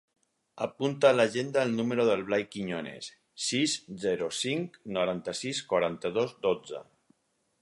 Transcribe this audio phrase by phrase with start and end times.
[0.65, 3.11] Apunta a l'agenda el número del Blai Quiñones:
[3.51, 3.77] sis,
[4.07, 6.87] zero, cinc, noranta-sis, quaranta-dos, dotze.